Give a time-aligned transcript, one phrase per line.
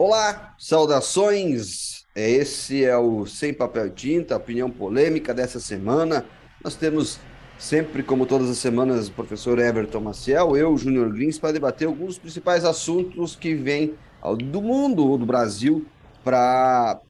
[0.00, 2.04] Olá, saudações.
[2.14, 6.24] Esse é o Sem Papel Tinta, opinião polêmica dessa semana.
[6.62, 7.18] Nós temos
[7.58, 12.10] sempre, como todas as semanas, o professor Everton Maciel, eu, Júnior Grins, para debater alguns
[12.10, 13.96] dos principais assuntos que vêm
[14.52, 15.84] do mundo ou do Brasil
[16.22, 17.00] para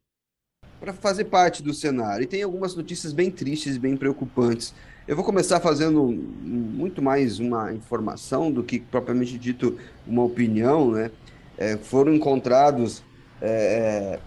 [0.98, 2.24] fazer parte do cenário.
[2.24, 4.72] E tem algumas notícias bem tristes bem preocupantes.
[5.06, 11.10] Eu vou começar fazendo muito mais uma informação do que propriamente dito uma opinião, né?
[11.58, 13.02] É, foram encontrados
[13.42, 14.20] é, é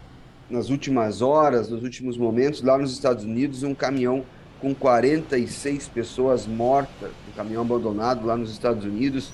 [0.51, 4.25] nas últimas horas, nos últimos momentos, lá nos Estados Unidos, um caminhão
[4.59, 9.31] com 46 pessoas mortas, um caminhão abandonado lá nos Estados Unidos.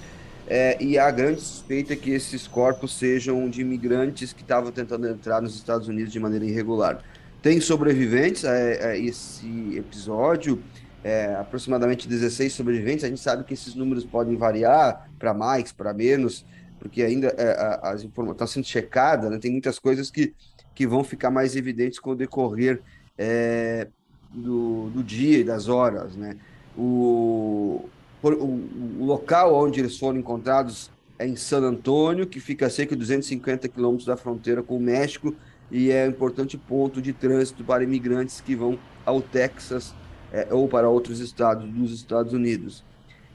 [0.50, 5.42] É, e a grande suspeita que esses corpos sejam de imigrantes que estavam tentando entrar
[5.42, 7.04] nos Estados Unidos de maneira irregular.
[7.42, 10.64] Tem sobreviventes a, a esse episódio,
[11.04, 13.04] é, aproximadamente 16 sobreviventes.
[13.04, 16.46] A gente sabe que esses números podem variar para mais, para menos,
[16.80, 19.38] porque ainda é, as informações estão sendo checadas, né?
[19.40, 20.34] tem muitas coisas que,
[20.76, 22.82] que vão ficar mais evidentes com o decorrer
[23.18, 23.88] é,
[24.32, 26.16] do, do dia e das horas.
[26.16, 26.38] Né?
[26.78, 27.90] O,
[28.22, 32.96] o, o, local onde eles foram encontrados é em San Antônio, que fica a cerca
[32.96, 35.36] de 250 quilômetros da fronteira com o México
[35.72, 39.94] e é um importante ponto de trânsito para imigrantes que vão ao Texas
[40.32, 42.84] é, ou para outros estados dos Estados Unidos.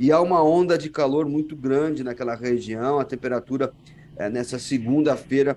[0.03, 3.73] E há uma onda de calor muito grande naquela região, a temperatura
[4.17, 5.57] é, nessa segunda-feira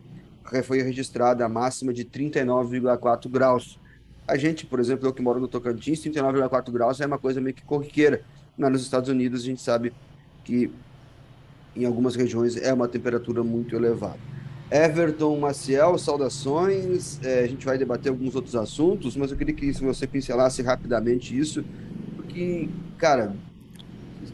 [0.63, 3.79] foi registrada a máxima de 39,4 graus.
[4.27, 7.55] A gente, por exemplo, eu que moro no Tocantins, 39,4 graus é uma coisa meio
[7.55, 8.21] que corriqueira
[8.55, 9.91] mas nos Estados Unidos a gente sabe
[10.43, 10.69] que
[11.75, 14.19] em algumas regiões é uma temperatura muito elevada.
[14.69, 17.19] Everton Maciel, saudações.
[17.23, 21.35] É, a gente vai debater alguns outros assuntos, mas eu queria que você pincelasse rapidamente
[21.35, 21.65] isso,
[22.15, 23.35] porque, cara,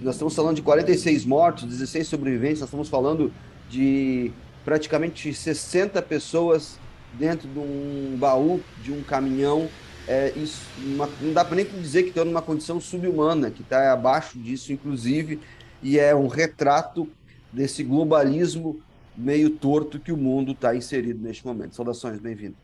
[0.02, 3.34] nós estamos falando de 46 mortos, 16 sobreviventes, nós estamos falando
[3.70, 4.32] de
[4.64, 6.78] praticamente 60 pessoas
[7.14, 9.68] dentro de um baú de um caminhão
[10.08, 13.94] é, isso, uma, não dá para nem dizer que está numa condição subhumana, que está
[13.94, 15.40] abaixo disso, inclusive,
[15.82, 17.08] e é um retrato
[17.52, 18.82] desse globalismo
[19.16, 21.76] meio torto que o mundo está inserido neste momento.
[21.76, 22.56] Saudações, bem-vindo.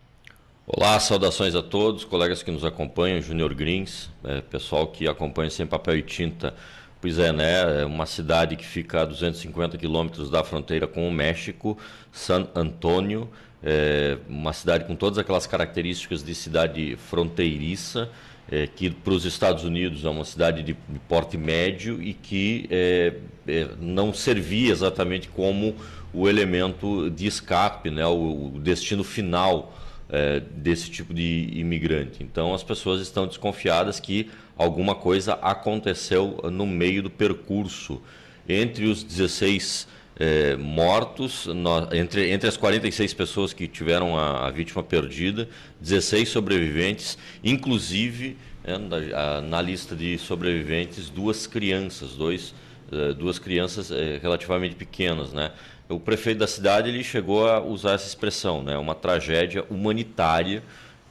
[0.66, 5.66] Olá, saudações a todos, colegas que nos acompanham, Júnior Grins, é, pessoal que acompanha sem
[5.66, 6.54] papel e tinta.
[7.00, 7.82] Pois é, né?
[7.82, 11.78] É uma cidade que fica a 250 quilômetros da fronteira com o México,
[12.12, 13.30] San Antônio,
[13.64, 18.10] é uma cidade com todas aquelas características de cidade fronteiriça,
[18.50, 20.76] é, que para os Estados Unidos é uma cidade de,
[21.08, 23.14] porte médio e que é,
[23.48, 25.76] é, não servia exatamente como
[26.14, 29.74] o elemento de escape, né, o, o destino final
[30.10, 32.24] é, desse tipo de imigrante.
[32.24, 38.02] Então as pessoas estão desconfiadas que alguma coisa aconteceu no meio do percurso.
[38.48, 39.88] Entre os 16
[40.20, 45.48] é, mortos, no, entre, entre as 46 pessoas que tiveram a, a vítima perdida,
[45.80, 52.56] 16 sobreviventes, inclusive é, na, na, lista de sobreviventes, duas crianças, dois,
[52.92, 55.34] é, duas crianças é, relativamente pequenas.
[55.34, 55.52] Né?
[55.90, 58.78] O prefeito da cidade ele chegou a usar essa expressão, né?
[58.78, 60.62] uma tragédia humanitária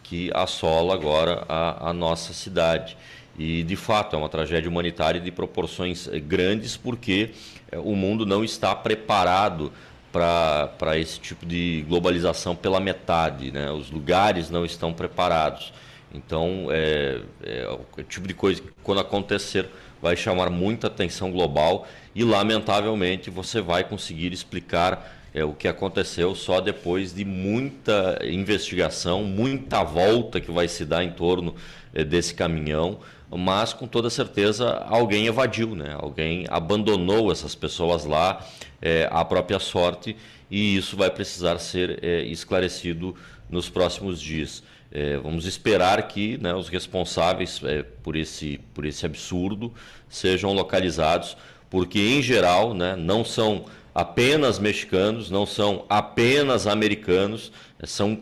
[0.03, 2.97] que assola agora a, a nossa cidade.
[3.39, 7.31] E, de fato, é uma tragédia humanitária de proporções eh, grandes, porque
[7.71, 9.73] eh, o mundo não está preparado
[10.13, 13.51] para esse tipo de globalização pela metade.
[13.51, 13.71] Né?
[13.71, 15.73] Os lugares não estão preparados.
[16.15, 19.69] Então, é, é o tipo de coisa que, quando acontecer,
[20.07, 21.85] vai chamar muita atenção global
[22.15, 29.25] e, lamentavelmente, você vai conseguir explicar é, o que aconteceu só depois de muita investigação,
[29.25, 31.57] muita volta que vai se dar em torno
[31.93, 35.97] é, desse caminhão mas com toda certeza alguém evadiu, né?
[35.99, 38.47] alguém abandonou essas pessoas lá
[38.81, 40.17] é, à própria sorte
[40.49, 43.17] e isso vai precisar ser é, esclarecido
[43.51, 44.63] nos próximos dias.
[44.91, 49.73] É, vamos esperar que né, os responsáveis é, por, esse, por esse absurdo
[50.09, 51.37] sejam localizados,
[51.69, 53.65] porque em geral né, não são
[53.95, 57.51] apenas mexicanos, não são apenas americanos,
[57.85, 58.19] são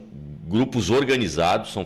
[0.47, 1.85] grupos organizados, são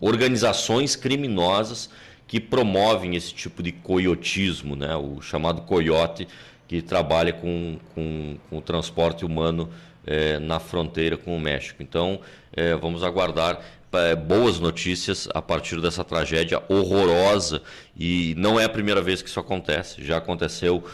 [0.00, 1.90] organizações criminosas
[2.26, 4.94] que promovem esse tipo de coiotismo, né?
[4.96, 6.28] o chamado coiote,
[6.68, 9.70] que trabalha com, com, com o transporte humano
[10.06, 11.82] é, na fronteira com o México.
[11.82, 12.20] Então,
[12.52, 13.60] é, vamos aguardar
[13.92, 17.62] é, boas notícias a partir dessa tragédia horrorosa
[17.98, 20.04] e não é a primeira vez que isso acontece.
[20.04, 20.84] Já aconteceu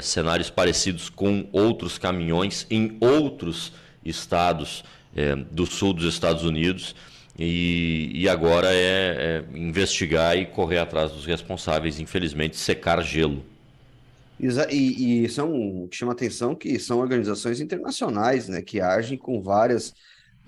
[0.00, 3.72] cenários parecidos com outros caminhões em outros
[4.02, 4.82] estados
[5.50, 6.94] do sul dos Estados Unidos.
[7.38, 13.44] E, e agora é, é, investigar e correr atrás dos responsáveis, infelizmente, secar gelo.
[14.38, 19.94] E, e são chama atenção que são organizações internacionais, né, que agem com várias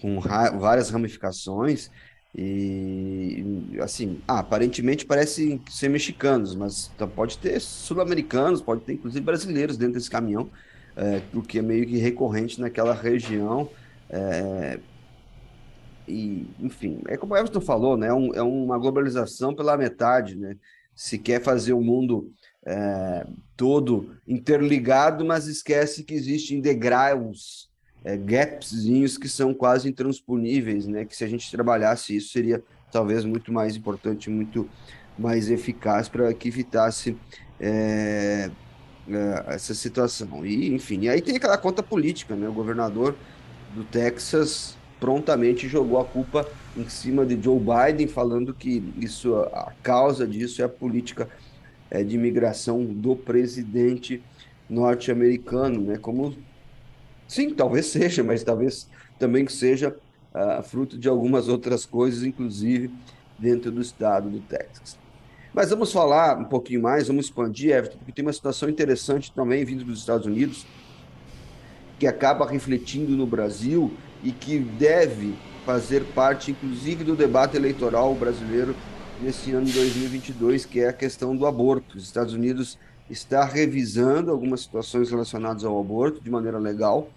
[0.01, 1.91] com ra várias ramificações
[2.35, 9.77] e assim, ah, aparentemente parecem ser mexicanos, mas pode ter sul-americanos, pode ter inclusive brasileiros
[9.77, 10.51] dentro desse caminhão,
[10.97, 13.69] é, o que é meio que recorrente naquela região.
[14.11, 14.79] É,
[16.07, 18.09] e, enfim, é como o Everton falou, né?
[18.09, 20.57] É, um, é uma globalização pela metade, né?
[20.95, 22.33] Se quer fazer o mundo
[22.67, 23.27] é,
[23.57, 27.69] todo interligado, mas esquece que existem degraus,
[28.05, 31.05] é, que são quase intransponíveis, né?
[31.05, 34.69] Que se a gente trabalhasse isso seria talvez muito mais importante, muito
[35.19, 37.17] mais eficaz para que evitasse
[37.61, 38.51] é,
[39.09, 40.47] é, essa situação.
[40.47, 42.49] E enfim, e aí tem aquela conta política, né?
[42.49, 43.17] O governador
[43.75, 49.73] do Texas prontamente jogou a culpa em cima de Joe Biden, falando que isso a
[49.83, 51.29] causa disso é a política
[51.91, 54.23] é, de imigração do presidente
[54.69, 55.99] norte-americano, né?
[55.99, 56.35] Como
[57.27, 58.89] sim, talvez seja, mas talvez
[59.19, 59.97] também que seja
[60.35, 62.91] uh, fruto de algumas outras coisas, inclusive
[63.39, 64.99] dentro do estado do Texas.
[65.53, 69.65] Mas vamos falar um pouquinho mais, vamos expandir, Everton, porque tem uma situação interessante também
[69.65, 70.67] vindo dos Estados Unidos,
[71.99, 73.93] que acaba refletindo no Brasil
[74.23, 78.75] e que deve fazer parte, inclusive, do debate eleitoral brasileiro
[79.21, 81.97] nesse ano de 2022, que é a questão do aborto.
[81.97, 82.79] Os Estados Unidos
[83.11, 87.09] está revisando algumas situações relacionadas ao aborto de maneira legal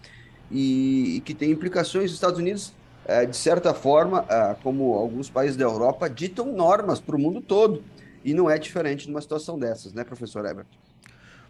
[0.49, 2.05] e, e que tem implicações.
[2.05, 2.73] Os Estados Unidos,
[3.05, 7.41] é, de certa forma, é, como alguns países da Europa, ditam normas para o mundo
[7.41, 7.83] todo.
[8.23, 10.77] E não é diferente numa situação dessas, né, professor Everton?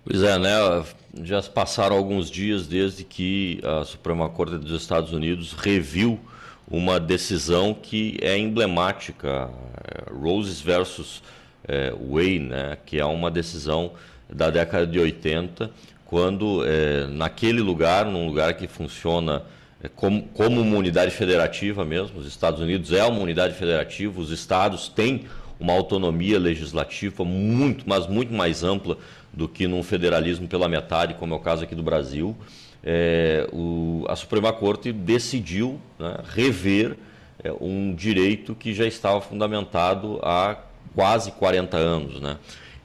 [0.03, 0.49] Pois é, né?
[1.23, 6.19] Já passaram alguns dias desde que a Suprema Corte dos Estados Unidos reviu
[6.71, 9.49] uma decisão que é emblemática,
[9.83, 11.21] é, Roses versus
[11.67, 12.77] é, Wayne, né?
[12.85, 13.91] que é uma decisão
[14.29, 15.69] da década de 80,
[16.05, 19.43] quando é, naquele lugar, num lugar que funciona
[19.83, 24.31] é, como, como uma unidade federativa mesmo, os Estados Unidos é uma unidade federativa, os
[24.31, 25.25] estados têm
[25.59, 28.97] uma autonomia legislativa muito, mas muito mais ampla
[29.33, 32.35] do que num federalismo pela metade, como é o caso aqui do Brasil,
[32.83, 36.97] é, o, a Suprema Corte decidiu né, rever
[37.43, 40.57] é, um direito que já estava fundamentado há
[40.95, 42.19] quase 40 anos.
[42.19, 42.37] Né?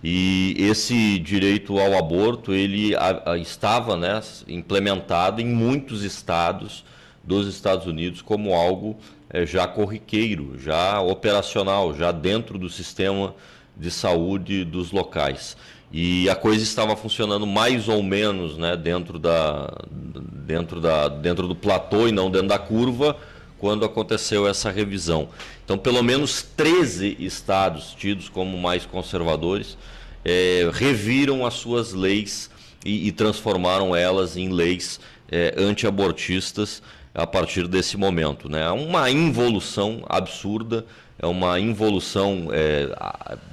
[0.03, 6.85] E esse direito ao aborto ele a, a, estava né, implementado em muitos estados
[7.25, 8.97] dos Estados Unidos como algo
[9.29, 13.35] é, já corriqueiro, já operacional, já dentro do sistema
[13.77, 15.57] de saúde dos locais.
[15.99, 21.55] E a coisa estava funcionando mais ou menos né, dentro, da, dentro, da, dentro do
[21.55, 23.17] platô e não dentro da curva
[23.59, 25.31] quando aconteceu essa revisão.
[25.65, 29.79] Então, pelo menos 13 estados tidos como mais conservadores
[30.23, 32.51] é, reviram as suas leis
[32.85, 35.01] e, e transformaram elas em leis
[35.33, 36.83] é, anti-abortistas
[37.17, 38.49] a partir desse momento.
[38.49, 38.69] Né?
[38.71, 40.85] Uma involução absurda
[41.19, 42.95] é uma involução é,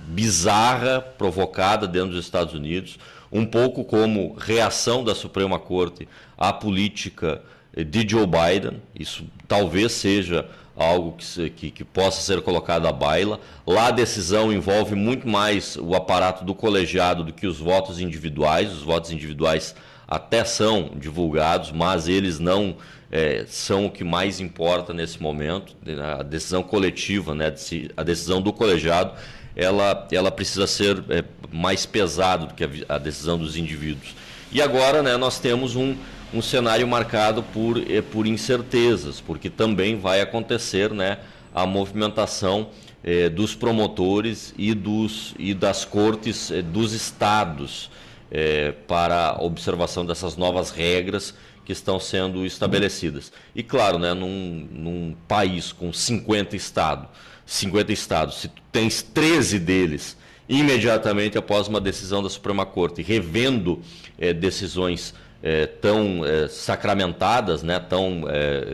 [0.07, 3.00] bizarra provocada dentro dos Estados Unidos,
[3.31, 6.07] um pouco como reação da Suprema Corte
[6.38, 7.42] à política
[7.75, 8.81] de Joe Biden.
[8.94, 10.45] Isso talvez seja
[10.75, 13.39] algo que, que, que, possa ser colocado à baila.
[13.66, 18.74] Lá a decisão envolve muito mais o aparato do colegiado do que os votos individuais.
[18.74, 19.74] Os votos individuais
[20.08, 22.76] até são divulgados, mas eles não
[23.12, 25.76] é, são o que mais importa nesse momento.
[26.20, 27.54] A decisão coletiva, né,
[27.95, 29.14] a decisão do colegiado,
[29.56, 34.16] ela, ela precisa ser é, mais pesada do que a, a, decisão dos indivíduos.
[34.52, 35.95] E agora né, nós temos um,
[36.33, 41.19] um cenário marcado por, é, por incertezas, porque também vai acontecer né,
[41.54, 42.69] a movimentação
[43.04, 47.92] é, dos promotores e, dos, e das cortes é, dos estados
[48.33, 53.31] é, para a observação dessas novas regras que estão sendo estabelecidas.
[53.56, 57.07] E claro, né, num, num país com 50 estados,
[57.45, 60.18] 50 estados, se tu tens 13 deles
[60.49, 63.81] imediatamente após uma decisão da Suprema Corte, revendo
[64.18, 68.23] é, decisões é, tão é, sacramentadas, né, tão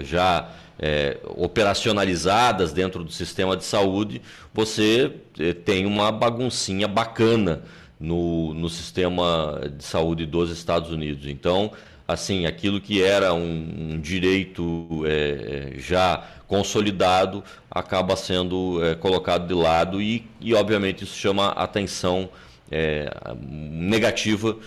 [0.04, 0.50] já
[1.36, 4.22] operacionalizadas dentro do sistema de saúde,
[4.54, 5.12] você
[5.66, 7.64] tem uma baguncinha bacana
[8.00, 11.28] no, no sistema de saúde dos Estados Unidos.
[11.28, 11.72] Então,
[12.08, 19.48] assim, aquilo que era um, um direito é, é, já consolidado acaba sendo é, colocado
[19.48, 22.30] de lado e, e, obviamente, isso chama a atenção
[22.72, 24.58] é, negativa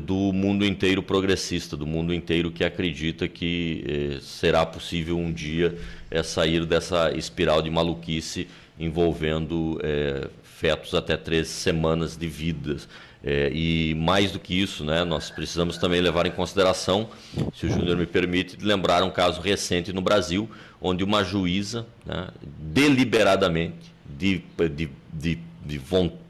[0.00, 3.84] do mundo inteiro progressista, do mundo inteiro que acredita que
[4.16, 5.76] é, será possível um dia
[6.08, 8.46] é, sair dessa espiral de maluquice
[8.78, 9.78] envolvendo
[10.62, 12.76] fetos até três semanas de vida.
[13.24, 17.08] É, e mais do que isso, né, nós precisamos também levar em consideração,
[17.52, 20.48] se o Júnior me permite, lembrar um caso recente no Brasil,
[20.80, 22.28] onde uma juíza, né,
[22.60, 25.80] deliberadamente, de, de, de, de,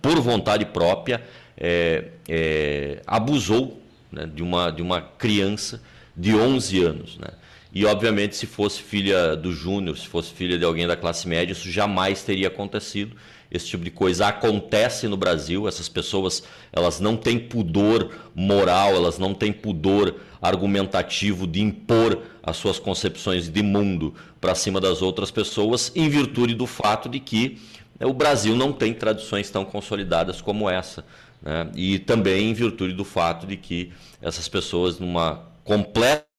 [0.01, 1.23] por vontade própria,
[1.55, 5.83] é, é, abusou né, de, uma, de uma criança
[6.17, 7.19] de 11 anos.
[7.19, 7.29] Né?
[7.75, 11.53] E, obviamente, se fosse filha do Júnior, se fosse filha de alguém da classe média,
[11.53, 13.17] isso jamais teria acontecido.
[13.53, 15.69] Esse tipo de coisa acontece no Brasil.
[15.69, 16.43] Essas pessoas,
[16.73, 23.51] elas não têm pudor moral, elas não têm pudor argumentativo de impor as suas concepções
[23.51, 27.61] de mundo para cima das outras pessoas, em virtude do fato de que
[28.01, 31.05] né, o Brasil não tem tradições tão consolidadas como essa.
[31.43, 31.71] Né?
[31.77, 33.93] E também em virtude do fato de que
[34.23, 36.32] essas pessoas, numa completa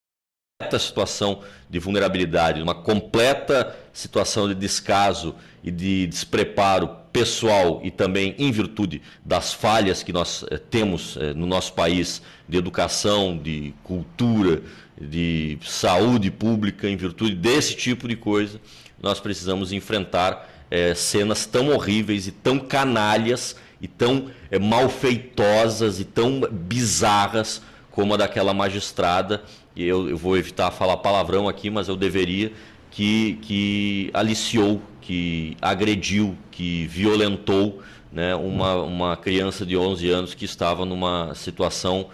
[0.80, 8.52] situação de vulnerabilidade, uma completa situação de descaso e de despreparo pessoal e também em
[8.52, 14.62] virtude das falhas que nós eh, temos eh, no nosso país de educação, de cultura,
[15.00, 18.60] de saúde pública, em virtude desse tipo de coisa,
[19.02, 26.42] nós precisamos enfrentar eh, cenas tão horríveis e tão canalhas e tão malfeitosas e tão
[26.52, 29.44] bizarras como a daquela magistrada
[29.76, 32.52] e eu, eu vou evitar falar palavrão aqui, mas eu deveria,
[32.92, 40.46] que, que aliciou, que agrediu, que violentou né, uma, uma criança de 11 anos que
[40.46, 42.10] estava numa situação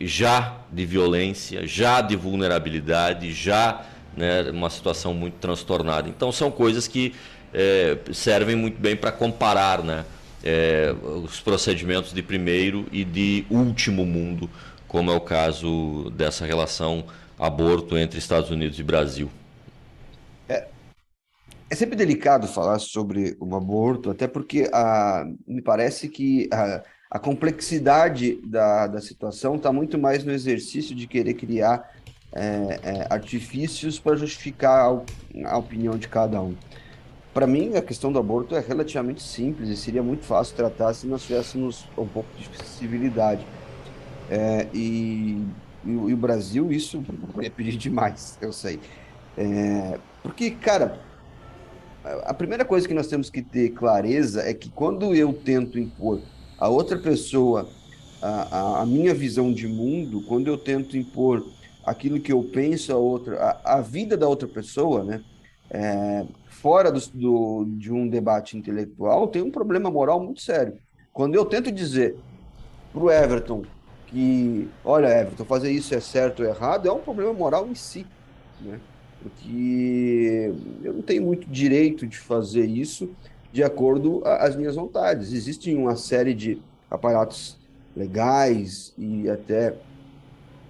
[0.00, 3.86] já de violência, já de vulnerabilidade, já
[4.16, 6.08] né, uma situação muito transtornada.
[6.08, 7.14] Então são coisas que
[7.54, 10.04] é, servem muito bem para comparar né,
[10.42, 14.50] é, os procedimentos de primeiro e de último mundo
[14.88, 17.04] como é o caso dessa relação
[17.38, 19.30] aborto entre Estados Unidos e Brasil.
[20.48, 20.66] É,
[21.68, 26.82] é sempre delicado falar sobre o aborto, até porque a, ah, me parece que a,
[27.10, 31.90] a complexidade da, da situação está muito mais no exercício de querer criar
[32.32, 36.54] é, é, artifícios para justificar a, a opinião de cada um.
[37.32, 41.06] Para mim, a questão do aborto é relativamente simples e seria muito fácil tratar se
[41.06, 43.46] nós tivéssemos um pouco de civilidade.
[44.30, 45.42] É, e,
[45.84, 47.04] e, e, o Brasil, isso
[47.42, 48.80] é pedir demais, eu sei.
[49.36, 51.00] É, porque, cara,
[52.24, 56.20] a primeira coisa que nós temos que ter clareza é que quando eu tento impor
[56.58, 57.68] a outra pessoa
[58.22, 61.44] a, a, a minha visão de mundo, quando eu tento impor
[61.84, 65.22] aquilo que eu penso a outra, a, a vida da outra pessoa, né?
[65.68, 70.78] É, fora do, do, de um debate intelectual, tem um problema moral muito sério.
[71.12, 72.16] Quando eu tento dizer
[72.92, 73.64] para o Everton
[74.16, 78.06] que, olha, Everton, fazer isso é certo ou errado é um problema moral em si,
[78.62, 78.80] né?
[79.22, 83.10] Porque eu não tenho muito direito de fazer isso
[83.52, 85.34] de acordo às minhas vontades.
[85.34, 87.58] Existe uma série de aparatos
[87.94, 89.74] legais e até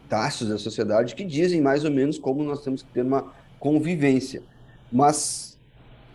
[0.08, 4.42] taxas da sociedade que dizem mais ou menos como nós temos que ter uma convivência.
[4.90, 5.56] Mas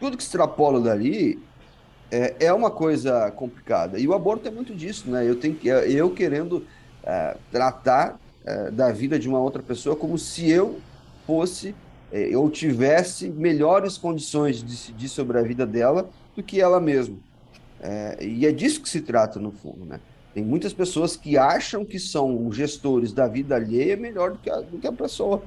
[0.02, 1.42] tudo que extrapola dali
[2.12, 3.98] é, é uma coisa complicada.
[3.98, 5.26] E o aborto é muito disso, né?
[5.26, 6.66] Eu, tenho, eu querendo
[7.04, 10.80] é, tratar é, da vida de uma outra pessoa como se eu
[11.26, 11.76] fosse
[12.12, 17.16] é, eu tivesse melhores condições de decidir sobre a vida dela do que ela mesma.
[17.80, 19.86] É, e é disso que se trata, no fundo.
[19.86, 20.00] Né?
[20.34, 24.58] Tem muitas pessoas que acham que são gestores da vida alheia melhor do que a,
[24.58, 25.42] do que a pessoa.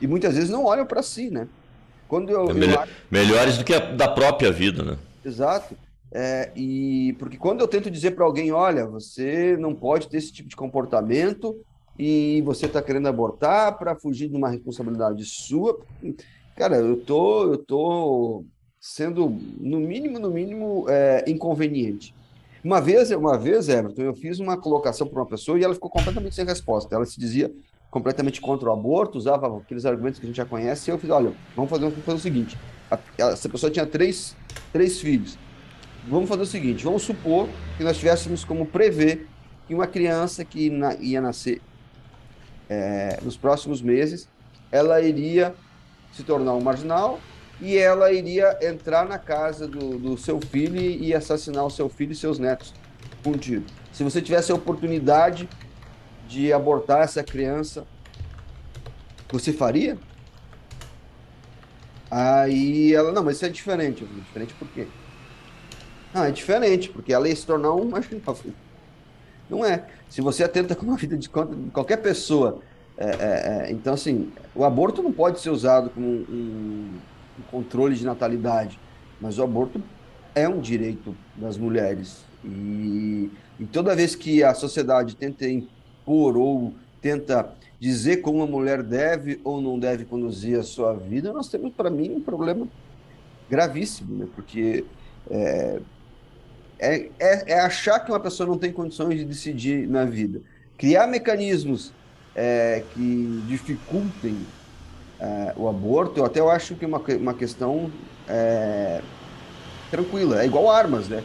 [0.00, 1.46] E muitas vezes não olham para si, né?
[2.08, 2.94] Quando eu, é melhor, eu...
[3.10, 4.96] Melhores do que a da própria vida, né?
[5.24, 5.76] Exato.
[6.12, 10.32] É, e porque quando eu tento dizer para alguém, olha, você não pode ter esse
[10.32, 11.56] tipo de comportamento
[11.98, 15.78] e você está querendo abortar para fugir de uma responsabilidade sua,
[16.56, 18.44] cara, eu tô, eu tô
[18.80, 19.28] sendo
[19.60, 22.14] no mínimo, no mínimo é, inconveniente.
[22.62, 25.90] Uma vez, uma vez, Everton, eu fiz uma colocação para uma pessoa e ela ficou
[25.90, 26.94] completamente sem resposta.
[26.94, 27.50] Ela se dizia
[27.90, 30.90] completamente contra o aborto, usava aqueles argumentos que a gente já conhece.
[30.90, 32.58] E eu fiz, olha, vamos fazer, vamos fazer o seguinte:
[32.90, 34.36] a, essa pessoa tinha três,
[34.72, 35.38] três filhos
[36.10, 39.26] vamos fazer o seguinte: vamos supor que nós tivéssemos como prever
[39.66, 41.62] que uma criança que na, ia nascer
[42.68, 44.28] é, nos próximos meses,
[44.70, 45.54] ela iria
[46.12, 47.20] se tornar um marginal
[47.60, 52.12] e ela iria entrar na casa do, do seu filho e assassinar o seu filho
[52.12, 52.74] e seus netos
[53.22, 53.64] com tiro.
[53.92, 55.48] Se você tivesse a oportunidade
[56.26, 57.86] de abortar essa criança,
[59.30, 59.98] você faria?
[62.10, 64.04] Aí ela, não, mas isso é diferente.
[64.04, 64.86] Diferente por quê?
[66.12, 68.36] Não, é diferente, porque ela ia se tornar um marginal.
[69.48, 69.86] Não é.
[70.08, 72.60] Se você atenta com a vida de qualquer pessoa.
[72.98, 76.20] É, é, é, então, assim, o aborto não pode ser usado como um,
[77.38, 78.78] um, controle de natalidade,
[79.18, 79.82] mas o aborto
[80.34, 82.24] é um direito das mulheres.
[82.44, 88.82] E, e toda vez que a sociedade tenta impor ou tenta dizer como uma mulher
[88.82, 92.68] deve ou não deve conduzir a sua vida, nós temos, para mim, um problema
[93.48, 94.28] gravíssimo, né?
[94.34, 94.84] porque
[95.30, 95.80] é,
[96.80, 100.40] é, é, é, achar que uma pessoa não tem condições de decidir na vida.
[100.78, 101.92] Criar mecanismos
[102.34, 104.38] é, que dificultem
[105.20, 107.92] é, o aborto, eu até acho que é uma, uma questão
[108.26, 109.02] é,
[109.90, 110.42] tranquila.
[110.42, 111.22] É igual armas, né?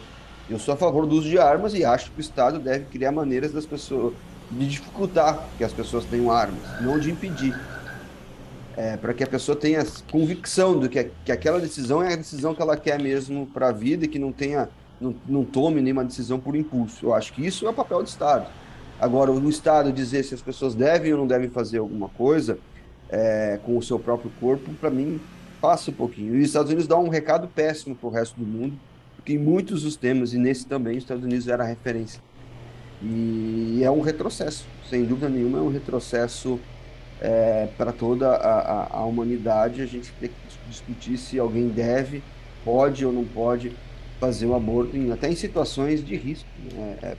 [0.48, 3.10] Eu sou a favor do uso de armas e acho que o Estado deve criar
[3.10, 4.12] maneiras das pessoas
[4.50, 7.58] de dificultar que as pessoas tenham armas, não de impedir.
[8.76, 9.82] É, para que a pessoa tenha
[10.12, 13.72] convicção de que, que aquela decisão é a decisão que ela quer mesmo para a
[13.72, 14.68] vida e que não tenha
[15.00, 17.06] não, não tome nenhuma decisão por impulso.
[17.06, 18.46] Eu acho que isso é o papel do Estado.
[18.98, 22.58] Agora, o Estado dizer se as pessoas devem ou não devem fazer alguma coisa
[23.10, 25.20] é, com o seu próprio corpo, para mim,
[25.60, 26.34] passa um pouquinho.
[26.34, 28.76] E os Estados Unidos dão um recado péssimo para o resto do mundo,
[29.16, 32.20] porque em muitos dos temas, e nesse também, os Estados Unidos era referência.
[33.02, 36.58] E é um retrocesso, sem dúvida nenhuma, é um retrocesso
[37.20, 39.82] é, para toda a, a, a, humanidade.
[39.82, 42.22] A gente tem que discutir se alguém deve,
[42.64, 43.72] pode ou não pode
[44.20, 46.48] fazer o aborto, em, até em situações de risco.
[46.72, 46.96] Né?
[47.02, 47.16] É,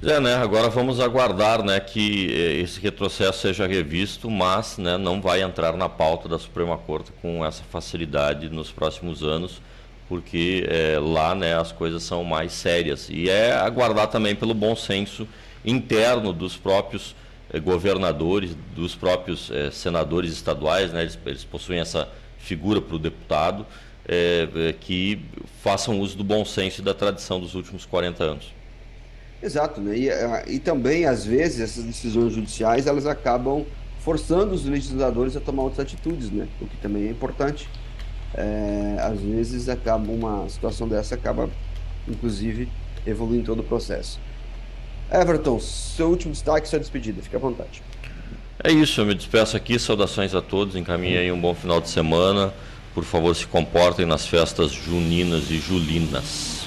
[0.00, 0.34] Pois é, né?
[0.36, 5.76] Agora vamos aguardar né, que eh, esse retrocesso seja revisto, mas né, não vai entrar
[5.76, 9.62] na pauta da Suprema Corte com essa facilidade nos próximos anos,
[10.06, 13.08] porque é, lá né, as coisas são mais sérias.
[13.10, 15.26] E é aguardar também pelo bom senso
[15.64, 17.16] interno dos próprios
[17.50, 22.08] é, governadores, dos próprios é, senadores estaduais, né, eles, eles possuem essa
[22.38, 23.66] figura para o deputado,
[24.80, 25.20] que
[25.62, 28.58] façam uso do bom senso e da tradição dos últimos 40 anos.
[29.42, 29.96] Exato, né?
[29.96, 33.64] E, ah, e também, às vezes, essas decisões judiciais, elas acabam
[34.00, 36.48] forçando os legisladores a tomar outras atitudes, né?
[36.60, 37.68] O que também é importante.
[38.34, 41.48] É, às vezes, acaba uma situação dessa acaba,
[42.06, 42.68] inclusive,
[43.06, 44.18] evoluindo todo o processo.
[45.10, 47.82] Everton, seu último destaque, sua despedida, fique à vontade.
[48.62, 51.88] É isso, eu me despeço aqui, saudações a todos, encaminhe aí um bom final de
[51.88, 52.52] semana.
[52.98, 56.66] Por favor, se comportem nas festas juninas e julinas.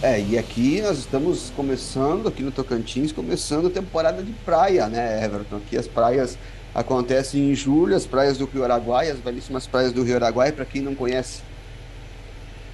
[0.00, 5.24] É, e aqui nós estamos começando, aqui no Tocantins, começando a temporada de praia, né,
[5.24, 5.56] Everton?
[5.56, 6.38] Aqui as praias
[6.72, 10.64] acontecem em julho, as praias do Rio Araguaia, as belíssimas praias do Rio Araguaia, para
[10.64, 11.42] quem não conhece,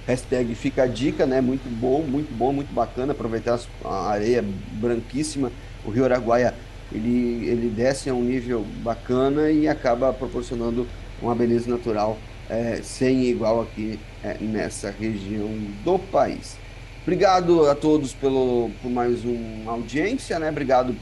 [0.05, 1.41] hashtag fica a dica, né?
[1.41, 5.51] Muito bom, muito bom, muito bacana aproveitar a areia branquíssima.
[5.83, 6.53] O Rio Araguaia
[6.91, 10.85] ele, ele desce a um nível bacana e acaba proporcionando
[11.19, 12.19] uma beleza natural
[12.51, 15.49] é, sem igual aqui é, nessa região
[15.85, 16.57] do país.
[17.03, 20.49] Obrigado a todos pelo, por mais uma audiência, né?
[20.49, 20.93] Obrigado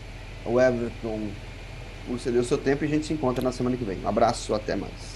[0.46, 1.32] ao Everton
[2.08, 3.98] por ceder o seu tempo e a gente se encontra na semana que vem.
[4.04, 5.09] Um abraço, até mais.